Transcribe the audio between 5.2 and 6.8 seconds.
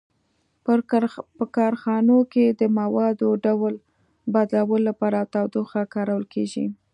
تودوخه کارول کیږي.